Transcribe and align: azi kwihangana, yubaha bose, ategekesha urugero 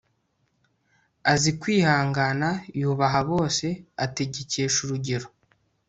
azi 1.31 1.51
kwihangana, 1.59 2.49
yubaha 2.79 3.19
bose, 3.31 3.65
ategekesha 4.05 4.77
urugero 4.85 5.27